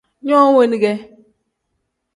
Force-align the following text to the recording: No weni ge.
No 0.27 0.39
weni 0.55 0.77
ge. 0.83 0.93